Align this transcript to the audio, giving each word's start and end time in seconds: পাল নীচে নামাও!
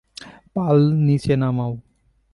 পাল 0.55 0.77
নীচে 1.05 1.33
নামাও! 1.41 1.73